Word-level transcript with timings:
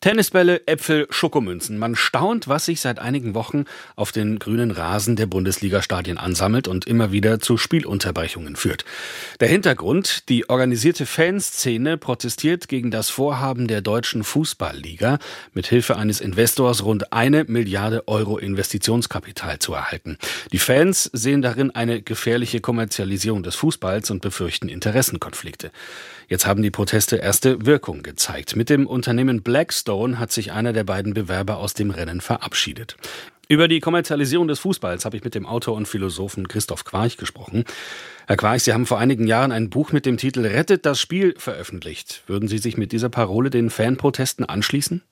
Tennisbälle, 0.00 0.66
Äpfel, 0.66 1.06
Schokomünzen. 1.10 1.76
Man 1.76 1.94
staunt, 1.94 2.48
was 2.48 2.64
sich 2.64 2.80
seit 2.80 2.98
einigen 2.98 3.34
Wochen 3.34 3.66
auf 3.96 4.12
den 4.12 4.38
grünen 4.38 4.70
Rasen 4.70 5.14
der 5.14 5.26
Bundesliga-Stadien 5.26 6.16
ansammelt 6.16 6.68
und 6.68 6.86
immer 6.86 7.12
wieder 7.12 7.38
zu 7.38 7.58
Spielunterbrechungen 7.58 8.56
führt. 8.56 8.86
Der 9.40 9.48
Hintergrund, 9.48 10.30
die 10.30 10.48
organisierte 10.48 11.04
Fanszene 11.04 11.98
protestiert 11.98 12.68
gegen 12.68 12.90
das 12.90 13.10
Vorhaben 13.10 13.68
der 13.68 13.82
deutschen 13.82 14.24
Fußballliga, 14.24 15.18
mit 15.52 15.66
Hilfe 15.66 15.98
eines 15.98 16.22
Investors 16.22 16.82
rund 16.82 17.12
eine 17.12 17.44
Milliarde 17.44 18.08
Euro 18.08 18.38
Investitionskapital 18.38 19.58
zu 19.58 19.74
erhalten. 19.74 20.16
Die 20.50 20.58
Fans 20.58 21.10
sehen 21.12 21.42
darin 21.42 21.72
eine 21.72 22.00
gefährliche 22.00 22.60
Kommerzialisierung 22.60 23.42
des 23.42 23.54
Fußballs 23.56 24.10
und 24.10 24.22
befürchten 24.22 24.70
Interessenkonflikte. 24.70 25.70
Jetzt 26.28 26.46
haben 26.46 26.62
die 26.62 26.70
Proteste 26.70 27.16
erste 27.16 27.66
Wirkung 27.66 28.02
gezeigt. 28.02 28.56
Mit 28.56 28.70
dem 28.70 28.86
Unternehmen 28.86 29.42
Blackstone 29.42 29.89
hat 29.94 30.32
sich 30.32 30.52
einer 30.52 30.72
der 30.72 30.84
beiden 30.84 31.14
Bewerber 31.14 31.58
aus 31.58 31.74
dem 31.74 31.90
Rennen 31.90 32.20
verabschiedet. 32.20 32.96
Über 33.48 33.66
die 33.66 33.80
Kommerzialisierung 33.80 34.46
des 34.46 34.60
Fußballs 34.60 35.04
habe 35.04 35.16
ich 35.16 35.24
mit 35.24 35.34
dem 35.34 35.44
Autor 35.44 35.74
und 35.74 35.88
Philosophen 35.88 36.46
Christoph 36.46 36.84
Quarch 36.84 37.16
gesprochen. 37.16 37.64
Herr 38.28 38.36
Quarch, 38.36 38.62
Sie 38.62 38.72
haben 38.72 38.86
vor 38.86 39.00
einigen 39.00 39.26
Jahren 39.26 39.50
ein 39.50 39.70
Buch 39.70 39.90
mit 39.90 40.06
dem 40.06 40.18
Titel 40.18 40.46
Rettet 40.46 40.86
das 40.86 41.00
Spiel 41.00 41.34
veröffentlicht. 41.36 42.22
Würden 42.28 42.48
Sie 42.48 42.58
sich 42.58 42.76
mit 42.76 42.92
dieser 42.92 43.08
Parole 43.08 43.50
den 43.50 43.68
Fanprotesten 43.68 44.44
anschließen? 44.44 45.02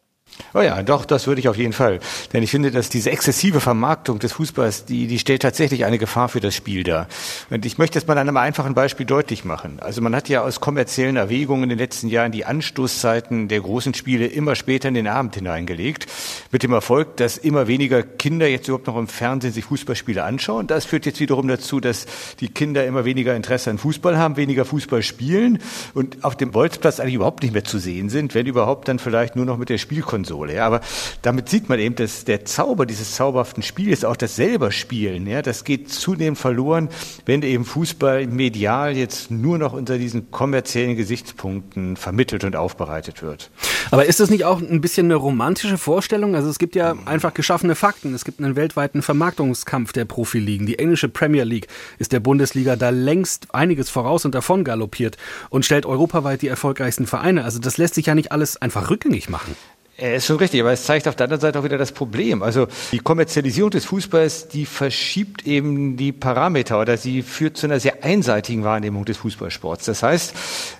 Oh 0.54 0.60
ja, 0.60 0.82
doch, 0.82 1.04
das 1.04 1.26
würde 1.26 1.40
ich 1.40 1.48
auf 1.48 1.56
jeden 1.56 1.72
Fall. 1.72 2.00
Denn 2.32 2.42
ich 2.42 2.50
finde, 2.50 2.70
dass 2.70 2.88
diese 2.88 3.10
exzessive 3.10 3.60
Vermarktung 3.60 4.18
des 4.18 4.32
Fußballs, 4.32 4.86
die, 4.86 5.06
die 5.06 5.18
stellt 5.18 5.42
tatsächlich 5.42 5.84
eine 5.84 5.98
Gefahr 5.98 6.28
für 6.28 6.40
das 6.40 6.54
Spiel 6.54 6.84
dar. 6.84 7.06
Und 7.50 7.66
ich 7.66 7.76
möchte 7.76 7.98
das 7.98 8.06
mal 8.06 8.16
an 8.16 8.28
einem 8.28 8.36
einfachen 8.36 8.74
Beispiel 8.74 9.04
deutlich 9.04 9.44
machen. 9.44 9.78
Also 9.80 10.00
man 10.00 10.14
hat 10.14 10.28
ja 10.28 10.42
aus 10.42 10.60
kommerziellen 10.60 11.16
Erwägungen 11.16 11.64
in 11.64 11.68
den 11.70 11.78
letzten 11.78 12.08
Jahren 12.08 12.32
die 12.32 12.44
Anstoßzeiten 12.44 13.48
der 13.48 13.60
großen 13.60 13.94
Spiele 13.94 14.26
immer 14.26 14.54
später 14.54 14.88
in 14.88 14.94
den 14.94 15.06
Abend 15.06 15.34
hineingelegt. 15.34 16.06
Mit 16.50 16.62
dem 16.62 16.72
Erfolg, 16.72 17.16
dass 17.16 17.36
immer 17.36 17.66
weniger 17.66 18.02
Kinder 18.02 18.48
jetzt 18.48 18.68
überhaupt 18.68 18.86
noch 18.86 18.96
im 18.96 19.08
Fernsehen 19.08 19.52
sich 19.52 19.66
Fußballspiele 19.66 20.22
anschauen. 20.24 20.66
Das 20.66 20.86
führt 20.86 21.04
jetzt 21.04 21.20
wiederum 21.20 21.48
dazu, 21.48 21.80
dass 21.80 22.06
die 22.40 22.48
Kinder 22.48 22.86
immer 22.86 23.04
weniger 23.04 23.36
Interesse 23.36 23.70
an 23.70 23.78
Fußball 23.78 24.16
haben, 24.16 24.36
weniger 24.36 24.64
Fußball 24.64 25.02
spielen 25.02 25.58
und 25.94 26.24
auf 26.24 26.36
dem 26.36 26.52
Bolzplatz 26.52 27.00
eigentlich 27.00 27.14
überhaupt 27.14 27.42
nicht 27.42 27.52
mehr 27.52 27.64
zu 27.64 27.78
sehen 27.78 28.08
sind, 28.08 28.34
wenn 28.34 28.46
überhaupt 28.46 28.88
dann 28.88 28.98
vielleicht 28.98 29.36
nur 29.36 29.44
noch 29.44 29.58
mit 29.58 29.68
der 29.68 29.78
Spielkonsole 29.78 30.17
Konsole. 30.18 30.54
Ja, 30.54 30.66
aber 30.66 30.80
damit 31.22 31.48
sieht 31.48 31.68
man 31.68 31.78
eben, 31.78 31.94
dass 31.94 32.24
der 32.24 32.44
Zauber 32.44 32.86
dieses 32.86 33.14
zauberhaften 33.14 33.62
Spiels, 33.62 34.04
auch 34.04 34.16
das 34.16 34.36
selber 34.36 34.72
Spielen, 34.72 35.26
ja, 35.26 35.42
das 35.42 35.64
geht 35.64 35.90
zunehmend 35.90 36.38
verloren, 36.38 36.88
wenn 37.24 37.42
eben 37.42 37.64
Fußball 37.64 38.26
medial 38.26 38.96
jetzt 38.96 39.30
nur 39.30 39.58
noch 39.58 39.72
unter 39.72 39.96
diesen 39.96 40.30
kommerziellen 40.30 40.96
Gesichtspunkten 40.96 41.96
vermittelt 41.96 42.44
und 42.44 42.56
aufbereitet 42.56 43.22
wird. 43.22 43.50
Aber 43.90 44.06
ist 44.06 44.20
das 44.20 44.28
nicht 44.28 44.44
auch 44.44 44.60
ein 44.60 44.80
bisschen 44.80 45.06
eine 45.06 45.14
romantische 45.14 45.78
Vorstellung? 45.78 46.34
Also 46.34 46.50
es 46.50 46.58
gibt 46.58 46.74
ja 46.74 46.94
einfach 47.06 47.32
geschaffene 47.32 47.74
Fakten. 47.74 48.12
Es 48.12 48.24
gibt 48.24 48.40
einen 48.40 48.56
weltweiten 48.56 49.02
Vermarktungskampf 49.02 49.92
der 49.92 50.04
Profiligen. 50.04 50.66
Die 50.66 50.78
englische 50.78 51.08
Premier 51.08 51.44
League 51.44 51.68
ist 51.98 52.12
der 52.12 52.20
Bundesliga 52.20 52.76
da 52.76 52.90
längst 52.90 53.54
einiges 53.54 53.88
voraus 53.88 54.24
und 54.24 54.34
davon 54.34 54.64
galoppiert 54.64 55.16
und 55.48 55.64
stellt 55.64 55.86
europaweit 55.86 56.42
die 56.42 56.48
erfolgreichsten 56.48 57.06
Vereine. 57.06 57.44
Also 57.44 57.58
das 57.58 57.78
lässt 57.78 57.94
sich 57.94 58.06
ja 58.06 58.14
nicht 58.14 58.32
alles 58.32 58.60
einfach 58.60 58.90
rückgängig 58.90 59.30
machen. 59.30 59.56
Er 60.00 60.14
ist 60.14 60.26
schon 60.26 60.36
richtig, 60.36 60.60
aber 60.60 60.70
es 60.70 60.84
zeigt 60.84 61.08
auf 61.08 61.16
der 61.16 61.24
anderen 61.24 61.40
Seite 61.40 61.58
auch 61.58 61.64
wieder 61.64 61.76
das 61.76 61.90
Problem. 61.90 62.44
Also 62.44 62.68
die 62.92 63.00
Kommerzialisierung 63.00 63.72
des 63.72 63.84
Fußballs, 63.86 64.46
die 64.46 64.64
verschiebt 64.64 65.44
eben 65.44 65.96
die 65.96 66.12
Parameter 66.12 66.80
oder 66.80 66.96
sie 66.96 67.22
führt 67.22 67.56
zu 67.56 67.66
einer 67.66 67.80
sehr 67.80 68.04
einseitigen 68.04 68.62
Wahrnehmung 68.62 69.04
des 69.04 69.16
Fußballsports. 69.16 69.86
Das 69.86 70.04
heißt, 70.04 70.34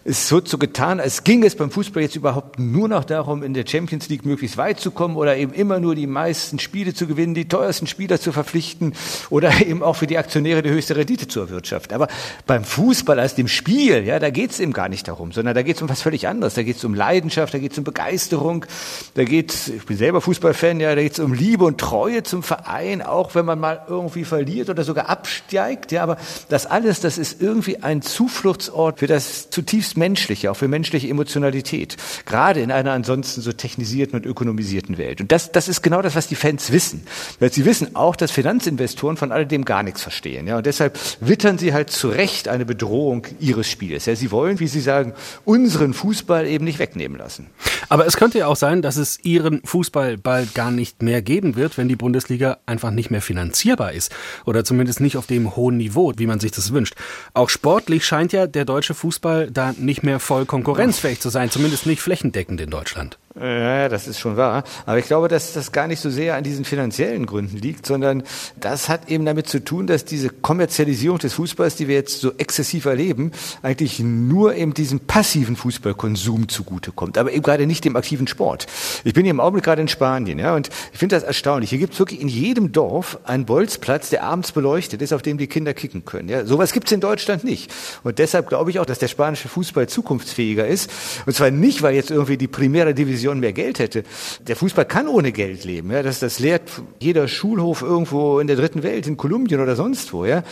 es 0.05 0.31
wird 0.31 0.47
so 0.47 0.57
getan, 0.57 1.01
als 1.01 1.25
ging 1.25 1.43
es 1.43 1.57
beim 1.57 1.73
Fußball 1.73 2.01
jetzt 2.01 2.15
überhaupt 2.15 2.61
nur 2.61 2.87
noch 2.87 3.03
darum, 3.03 3.43
in 3.43 3.55
der 3.55 3.65
Champions 3.67 4.09
League 4.09 4.25
möglichst 4.25 4.57
weit 4.57 4.79
zu 4.79 4.93
kommen 4.93 5.17
oder 5.17 5.37
eben 5.37 5.53
immer 5.53 5.81
nur 5.81 5.97
die 5.97 6.07
meisten 6.07 6.61
Spiele 6.61 6.95
zu 6.95 7.09
gewinnen, 7.09 7.35
die 7.35 7.49
teuersten 7.49 7.89
Spieler 7.89 8.21
zu 8.21 8.31
verpflichten 8.31 8.93
oder 9.31 9.51
eben 9.67 9.83
auch 9.83 9.97
für 9.97 10.07
die 10.07 10.17
Aktionäre 10.17 10.63
die 10.63 10.71
höchste 10.71 10.95
Rendite 10.95 11.27
zu 11.27 11.41
erwirtschaften. 11.41 11.93
Aber 11.93 12.07
beim 12.47 12.63
Fußball 12.63 13.19
als 13.19 13.35
dem 13.35 13.49
Spiel, 13.49 14.05
ja, 14.05 14.21
da 14.21 14.31
geht 14.31 14.53
es 14.53 14.61
eben 14.61 14.73
gar 14.73 14.89
nicht 14.89 15.09
darum, 15.09 15.33
sondern 15.33 15.57
da 15.57 15.63
geht 15.63 15.75
es 15.75 15.83
um 15.83 15.89
was 15.89 16.03
völlig 16.03 16.29
anderes. 16.29 16.55
Da 16.55 16.63
geht 16.63 16.77
es 16.77 16.85
um 16.85 16.95
Leidenschaft, 16.95 17.53
da 17.53 17.59
geht 17.59 17.73
es 17.73 17.79
um 17.79 17.83
Begeisterung, 17.83 18.65
da 19.15 19.25
geht 19.25 19.69
ich 19.69 19.85
bin 19.87 19.97
selber 19.97 20.21
Fußballfan, 20.21 20.81
ja, 20.81 20.95
da 20.95 21.03
geht 21.03 21.13
es 21.13 21.19
um 21.19 21.33
Liebe 21.33 21.65
und 21.65 21.79
Treue 21.79 22.23
zum 22.23 22.43
Verein, 22.43 23.03
auch 23.03 23.35
wenn 23.35 23.45
man 23.45 23.59
mal 23.59 23.83
irgendwie 23.89 24.25
verliert 24.25 24.69
oder 24.71 24.85
sogar 24.85 25.09
absteigt, 25.09 25.93
ja, 25.93 26.03
aber 26.03 26.19
das 26.49 26.67
alles, 26.67 27.01
das 27.01 27.19
ist 27.19 27.41
irgendwie 27.41 27.83
ein 27.83 28.03
Zufluchtsort 28.03 28.99
für 29.01 29.07
das 29.07 29.51
zutiefst 29.51 29.97
Menschliche, 29.97 30.51
auch 30.51 30.57
für 30.57 30.69
menschliche 30.69 31.09
Emotionalität, 31.09 31.97
gerade 32.27 32.61
in 32.61 32.71
einer 32.71 32.93
ansonsten 32.93 33.41
so 33.41 33.53
technisierten 33.53 34.17
und 34.17 34.27
ökonomisierten 34.27 34.99
Welt. 34.99 35.21
Und 35.21 35.33
das, 35.33 35.53
das 35.53 35.69
ist 35.69 35.83
genau 35.83 36.03
das, 36.03 36.15
was 36.15 36.27
die 36.27 36.35
Fans 36.35 36.73
wissen. 36.73 37.03
Weil 37.41 37.53
sie 37.53 37.65
wissen 37.65 37.97
auch, 37.97 38.17
dass 38.17 38.31
Finanzinvestoren 38.31 39.17
von 39.17 39.33
alledem 39.33 39.65
gar 39.65 39.83
nichts 39.83 40.03
verstehen, 40.03 40.47
ja, 40.47 40.59
und 40.59 40.67
deshalb 40.67 40.99
wittern 41.21 41.59
sie 41.59 41.73
halt 41.73 41.91
zu 41.91 42.09
Recht 42.09 42.49
eine 42.49 42.65
Bedrohung 42.65 43.27
ihres 43.41 43.69
Spiels. 43.69 44.07
Ja, 44.07 44.17
sie 44.17 44.31
wollen, 44.31 44.61
wie 44.61 44.69
sie 44.69 44.81
sagen, 44.81 45.15
unseren 45.45 45.95
Fußball 45.95 46.47
eben 46.47 46.65
nicht 46.65 46.79
wegnehmen 46.79 47.19
lassen. 47.19 47.47
Aber 47.89 48.07
es 48.07 48.17
könnte 48.17 48.39
ja 48.39 48.47
auch 48.47 48.57
sein, 48.57 48.83
dass 48.83 48.97
es 48.97 49.19
ihren 49.25 49.63
Fußball 49.65 50.19
bald 50.19 50.55
gar 50.55 50.71
nicht 50.71 51.03
mehr 51.03 51.23
geben 51.23 51.57
wird, 51.57 51.79
wenn 51.79 51.89
die 51.89 51.97
Bundesliga 51.97 52.59
einfach 52.67 52.91
nicht 52.91 53.11
mehr 53.11 53.23
finanzierbar 53.23 53.93
ist. 53.93 54.15
Oder 54.45 54.65
zumindest 54.65 55.01
nicht 55.01 55.17
auf 55.17 55.27
dem 55.27 55.57
hohen 55.57 55.77
Niveau, 55.77 56.13
wie 56.17 56.27
man 56.27 56.41
sich 56.41 56.53
das 56.53 56.73
wünscht. 56.73 56.95
Auch 57.35 57.49
sportlich 57.49 58.07
scheint 58.07 58.33
ja 58.33 58.47
der 58.47 58.65
deutsche 58.65 58.95
Fußball 58.95 59.51
da 59.51 59.75
nicht 59.77 60.03
mehr 60.03 60.21
voll 60.21 60.47
konkurrenzfähig 60.47 61.21
zu 61.21 61.29
sein, 61.29 61.51
zumindest 61.51 61.87
nicht 61.87 62.03
flächendeckend 62.03 62.61
in 62.61 62.71
Deutschland. 62.71 63.19
Ja, 63.41 63.89
das 63.89 64.09
ist 64.09 64.19
schon 64.19 64.37
wahr. 64.37 64.65
Aber 64.85 64.99
ich 64.99 65.07
glaube, 65.07 65.29
dass 65.29 65.53
das 65.53 65.71
gar 65.71 65.87
nicht 65.87 66.01
so 66.01 66.11
sehr 66.11 66.35
an 66.35 66.43
diesen 66.43 66.65
finanziellen 66.65 67.27
Gründen 67.27 67.57
liegt, 67.57 67.87
sondern 67.87 68.25
das 68.59 68.89
hat 68.89 69.09
eben 69.09 69.25
damit 69.25 69.49
zu 69.49 69.63
tun, 69.63 69.87
dass 69.87 70.05
diese 70.05 70.31
Kommerzialisierung 70.31 71.19
des 71.19 71.35
Fußballs, 71.35 71.77
die 71.77 71.87
wir 71.87 71.95
jetzt 71.95 72.21
so 72.21 72.33
exzessiv 72.37 72.87
erleben, 72.87 73.31
eigentlich 73.63 74.01
nur 74.01 74.57
eben 74.57 74.75
diesem 74.75 75.01
passiven 75.01 75.55
Fußballkonsum 75.55 76.49
zugutekommt, 76.49 77.17
aber 77.17 77.33
eben 77.33 77.43
gerade 77.43 77.67
nicht 77.67 77.85
dem 77.85 77.97
aktiven 77.97 78.27
Sport. 78.27 78.67
Ich 79.05 79.15
bin 79.15 79.25
hier 79.25 79.31
im 79.31 79.41
Augenblick 79.41 79.65
gerade 79.65 79.83
in 79.83 79.89
Spanien, 79.89 80.39
ja, 80.39 80.57
und 80.57 80.69
ich 80.93 80.99
finde 80.99 81.15
das 81.15 81.23
erstaunlich. 81.23 81.71
Hier 81.71 81.79
gibt 81.79 81.93
es 81.93 81.99
wirklich 81.99 82.21
in 82.21 82.29
jedem 82.29 82.73
Dorf 82.73 83.19
einen 83.25 83.45
Bolzplatz, 83.45 84.11
der 84.11 84.25
abends 84.25 84.51
beleuchtet 84.53 85.01
ist, 85.01 85.13
auf 85.13 85.23
dem 85.23 85.39
die 85.39 85.47
Kinder 85.47 85.75
kicken 85.75 86.05
können. 86.05 86.29
Ja, 86.29 86.45
sowas 86.45 86.73
gibt 86.73 86.89
es 86.89 86.93
in 86.93 87.01
Deutschland 87.01 87.45
nicht. 87.45 87.73
Und 88.03 88.19
deshalb 88.19 88.49
glaube 88.49 88.71
ich 88.71 88.81
auch, 88.81 88.87
dass 88.87 88.99
der 88.99 89.09
spanische 89.09 89.49
Fußball 89.49 89.89
zukunftsfähiger 89.89 90.67
ist. 90.67 90.91
Und 91.27 91.35
zwar 91.35 91.51
nicht, 91.51 91.83
weil 91.83 91.95
jetzt 91.95 92.11
irgendwie 92.11 92.37
die 92.37 92.49
Primera 92.49 92.93
Division 92.93 93.28
Million 93.29 93.41
mehr 93.41 93.53
Geld 93.53 93.79
hätte. 93.79 94.03
Der 94.41 94.57
Fußball 94.57 94.85
kann 94.85 95.09
ohne 95.09 95.33
Geld 95.33 95.65
leben. 95.65 95.91
Ja? 95.91 96.03
Das, 96.03 96.21
das 96.21 96.39
lehrt 96.39 96.63
jeder 97.01 97.29
Schulhof 97.29 97.83
irgendwo 97.83 98.41
in 98.41 98.47
der 98.47 98.57
dritten 98.57 98.83
Welt, 98.83 99.07
in 99.07 99.17
Kolumbien 99.17 99.61
oder 99.61 99.77
sonst 99.77 100.13
wo. 100.13 100.25
Ja? 100.25 100.43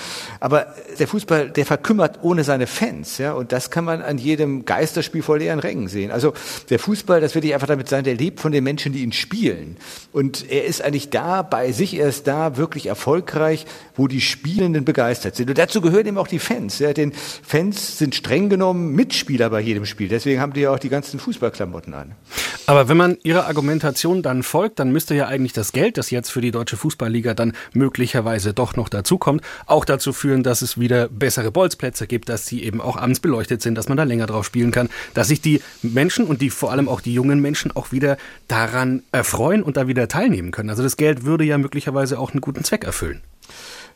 Aber 0.41 0.67
der 0.99 1.09
Fußball, 1.09 1.51
der 1.51 1.67
verkümmert 1.67 2.21
ohne 2.23 2.45
seine 2.45 2.67
Fans. 2.67 3.19
Ja? 3.19 3.33
Und 3.33 3.53
das 3.53 3.71
kann 3.71 3.85
man 3.85 4.03
an 4.03 4.19
jedem 4.19 4.65
Geisterspiel 4.65 5.23
vor 5.23 5.39
leeren 5.39 5.59
Rängen 5.59 5.89
sehen. 5.89 6.11
Also 6.11 6.35
der 6.71 6.79
Fußball, 6.79 7.21
das 7.21 7.35
will 7.35 7.45
ich 7.45 7.55
einfach 7.55 7.67
damit 7.67 7.89
sagen, 7.89 8.05
der 8.05 8.15
lebt 8.15 8.41
von 8.41 8.53
den 8.53 8.65
Menschen, 8.65 8.93
die 8.93 9.03
ihn 9.03 9.13
spielen. 9.13 9.77
Und 10.13 10.51
er 10.51 10.65
ist 10.65 10.83
eigentlich 10.83 11.11
da, 11.11 11.43
bei 11.43 11.73
sich 11.73 11.97
erst 11.97 12.27
da, 12.27 12.57
wirklich 12.57 12.87
erfolgreich, 12.87 13.67
wo 13.95 14.09
die 14.09 14.21
Spielenden 14.21 14.85
begeistert 14.85 15.37
sind. 15.37 15.49
Und 15.49 15.59
dazu 15.59 15.81
gehören 15.81 16.07
eben 16.07 16.19
auch 16.19 16.29
die 16.29 16.39
Fans. 16.39 16.79
Ja? 16.79 16.93
Denn 16.93 17.13
Fans 17.13 17.99
sind 17.99 18.15
streng 18.15 18.49
genommen 18.49 18.95
Mitspieler 18.95 19.51
bei 19.51 19.61
jedem 19.61 19.87
Spiel. 19.87 20.09
Deswegen 20.09 20.41
haben 20.41 20.53
die 20.53 20.61
ja 20.61 20.73
auch 20.73 20.79
die 20.79 20.89
ganzen 20.89 21.19
Fußballklamotten 21.19 21.95
an. 21.95 22.15
Aber 22.69 22.89
wenn 22.89 22.97
man 22.97 23.17
Ihrer 23.23 23.47
Argumentation 23.47 24.23
dann 24.23 24.43
folgt, 24.43 24.81
dann 24.81 24.91
müsste 24.91 25.15
ja 25.15 25.29
eigentlich 25.29 25.53
das 25.53 25.71
Geld, 25.71 25.99
das 25.99 26.11
jetzt 26.11 26.31
für 26.31 26.41
die 26.41 26.51
Deutsche 26.51 26.77
Fußballliga 26.77 27.33
dann 27.33 27.53
möglicherweise 27.73 28.55
doch 28.55 28.75
noch 28.75 28.89
dazukommt, 28.89 29.43
auch 29.67 29.85
dazu 29.85 30.13
führen, 30.13 30.43
dass 30.43 30.63
es 30.63 30.79
wieder 30.79 31.09
bessere 31.09 31.53
Bolzplätze 31.53 32.09
gibt, 32.09 32.29
dass 32.29 32.47
sie 32.47 32.65
eben 32.65 32.81
auch 32.81 32.97
abends 32.97 33.21
beleuchtet 33.21 33.63
sind, 33.63 33.77
dass 33.77 33.89
man 33.89 33.97
da 33.97 34.03
länger 34.03 34.27
drauf 34.27 34.45
spielen 34.45 34.73
kann, 34.73 34.89
dass 35.15 35.29
sich 35.29 35.41
die 35.41 35.63
Menschen 35.83 36.27
und 36.27 36.43
die 36.43 36.51
vor 36.51 36.73
allem 36.73 36.89
auch 36.89 37.01
die 37.01 37.15
jungen 37.15 37.41
Menschen 37.41 37.71
auch 37.71 37.93
wieder 37.93 38.17
daran 38.49 39.05
erfreuen 39.13 39.63
und 39.63 39.77
da 39.77 39.87
wieder 39.87 40.09
teilnehmen 40.09 40.51
können. 40.51 40.71
Also 40.71 40.83
das 40.83 40.97
Geld 40.97 41.25
würde 41.25 41.45
ja 41.45 41.59
möglicherweise 41.59 42.19
auch 42.19 42.33
einen 42.33 42.41
guten 42.41 42.65
Zweck 42.65 42.83
erfüllen. 42.83 43.23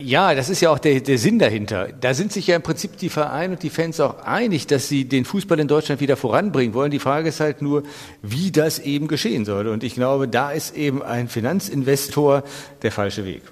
Ja, 0.03 0.35
das 0.35 0.49
ist 0.49 0.63
ja 0.63 0.71
auch 0.71 0.79
der, 0.79 1.01
der 1.01 1.19
Sinn 1.19 1.39
dahinter. 1.39 1.89
Da 1.89 2.15
sind 2.15 2.33
sich 2.33 2.47
ja 2.47 2.57
im 2.57 2.63
Prinzip 2.63 2.97
die 2.97 3.11
Vereine 3.11 3.55
und 3.55 3.63
die 3.63 3.69
Fans 3.69 4.01
auch 4.01 4.21
einig, 4.25 4.67
dass 4.67 4.89
sie 4.89 5.05
den 5.05 5.27
Fußball 5.27 5.61
in 5.61 5.69
Deutschland 5.69 6.01
wieder 6.01 6.17
voranbringen 6.17 6.73
wollen. 6.73 6.91
Die 6.91 6.99
Frage 6.99 7.29
ist 7.29 7.41
halt 7.41 7.61
nur, 7.61 7.83
wie 8.23 8.51
das 8.51 8.79
eben 8.79 9.09
geschehen 9.09 9.45
soll. 9.45 9.69
Und 9.69 9.85
ich 9.85 9.95
glaube, 9.95 10.27
da 10.27 10.53
ist 10.53 10.75
eben 10.75 11.03
ein 11.03 11.29
Finanzinvestor 11.29 12.45
der 12.81 12.93
falsche 12.93 13.27
Weg. 13.27 13.43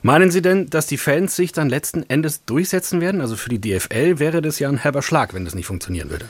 Meinen 0.00 0.30
Sie 0.30 0.40
denn, 0.40 0.70
dass 0.70 0.86
die 0.86 0.96
Fans 0.96 1.36
sich 1.36 1.52
dann 1.52 1.68
letzten 1.68 2.08
Endes 2.08 2.44
durchsetzen 2.46 3.02
werden? 3.02 3.20
Also 3.20 3.36
für 3.36 3.50
die 3.50 3.60
DFL 3.60 4.18
wäre 4.18 4.40
das 4.40 4.58
ja 4.58 4.70
ein 4.70 4.78
herber 4.78 5.02
Schlag, 5.02 5.34
wenn 5.34 5.44
das 5.44 5.54
nicht 5.54 5.66
funktionieren 5.66 6.08
würde. 6.08 6.24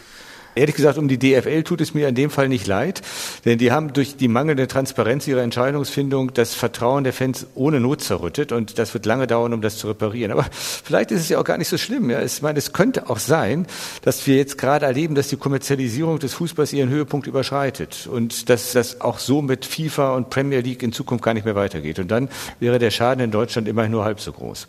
Ehrlich 0.55 0.75
gesagt, 0.75 0.99
um 0.99 1.09
die 1.09 1.19
DFL 1.19 1.63
tut 1.63 1.81
es 1.81 1.95
mir 1.95 2.09
in 2.09 2.15
dem 2.15 2.31
Fall 2.31 2.49
nicht 2.49 2.67
leid, 2.67 3.03
denn 3.45 3.59
die 3.59 3.71
haben 3.71 3.93
durch 3.93 4.17
die 4.17 4.29
mangelnde 4.29 4.67
Transparenz 4.67 5.27
ihrer 5.29 5.43
Entscheidungsfindung 5.43 6.35
das 6.35 6.55
Vertrauen 6.55 7.05
der 7.05 7.13
Fans 7.13 7.47
ohne 7.55 7.81
Not 7.81 8.03
zerrüttet 8.03 8.53
und 8.53 8.79
das 8.79 8.93
wird 8.95 9.07
lange 9.07 9.27
dauern, 9.27 9.53
um 9.53 9.61
das 9.61 9.79
zu 9.79 9.87
reparieren. 9.89 10.33
Aber 10.33 10.47
vielleicht 10.51 11.11
ist 11.11 11.21
es 11.21 11.29
ja 11.29 11.39
auch 11.39 11.45
gar 11.45 11.59
nicht 11.59 11.69
so 11.69 11.79
schlimm. 11.79 12.11
Ja. 12.11 12.23
Ich 12.23 12.43
meine, 12.43 12.59
es 12.59 12.73
könnte 12.73 13.09
auch 13.09 13.19
sein, 13.19 13.67
dass 14.03 14.27
wir 14.27 14.37
jetzt 14.37 14.59
gerade 14.59 14.87
erleben, 14.87 15.15
dass 15.15 15.29
die 15.29 15.37
Kommerzialisierung 15.37 16.19
des 16.19 16.35
Fußballs 16.35 16.73
ihren 16.73 16.89
Höhepunkt 16.89 17.27
überschreitet 17.27 18.09
und 18.11 18.49
dass 18.49 18.73
das 18.73 19.01
auch 19.01 19.19
so 19.19 19.43
mit 19.43 19.65
FIFA 19.65 20.15
und 20.17 20.31
Premier 20.31 20.61
League 20.61 20.83
in 20.83 20.93
Zukunft 20.93 21.25
gar 21.25 21.35
nicht 21.35 21.45
mehr 21.45 21.55
weitergeht. 21.55 21.99
Und 21.99 22.11
dann 22.11 22.29
wäre 22.61 22.79
der 22.79 22.91
Schaden 22.91 23.23
in 23.23 23.31
Deutschland 23.31 23.69
immerhin 23.69 23.93
nur 23.93 24.05
halb 24.05 24.21
so 24.21 24.33
groß. 24.33 24.69